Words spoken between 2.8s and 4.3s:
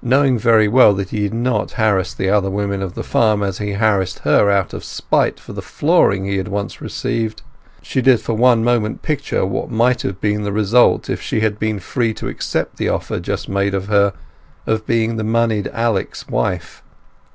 of the farm as he harassed